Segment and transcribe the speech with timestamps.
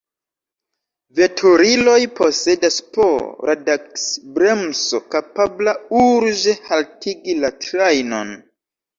[1.17, 3.05] Veturiloj posedas po
[3.49, 8.33] radaks-bremso, kapabla urĝe haltigi la trajnon.